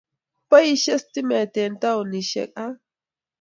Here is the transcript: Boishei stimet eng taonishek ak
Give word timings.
Boishei 0.49 1.01
stimet 1.03 1.53
eng 1.61 1.75
taonishek 1.81 2.51
ak 2.65 2.75